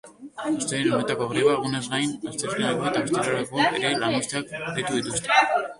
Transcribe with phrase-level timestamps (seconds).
[0.51, 5.41] Astelehen honetako greba egunaz gain, asteazkenerako eta ostiralerako ere lanuzteak deitu dituzte.